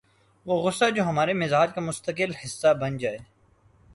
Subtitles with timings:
[0.45, 3.17] وہ غصہ جو ہمارے مزاج کا مستقل حصہ بن جائے